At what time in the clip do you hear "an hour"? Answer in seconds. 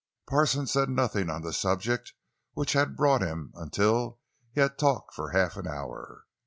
5.57-6.25